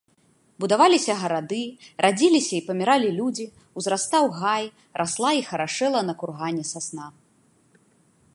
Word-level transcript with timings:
Будаваліся 0.63 1.13
гарады, 1.23 1.59
радзіліся 2.05 2.53
і 2.59 2.63
паміралі 2.69 3.09
людзі, 3.19 3.45
узрастаў 3.81 4.25
гай, 4.41 4.65
расла 5.03 5.31
і 5.43 5.45
харашэла 5.51 5.99
на 6.11 6.21
кургане 6.25 6.63
сасна. 6.73 7.05